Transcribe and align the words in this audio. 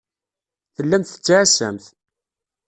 Tellamt 0.75 1.09
tettɛassamt. 1.13 1.85